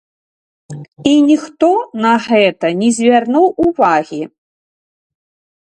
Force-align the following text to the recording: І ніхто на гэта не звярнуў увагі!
І 1.09 1.11
ніхто 1.27 1.69
на 2.05 2.13
гэта 2.29 2.73
не 2.81 2.89
звярнуў 2.97 3.45
увагі! 3.67 4.23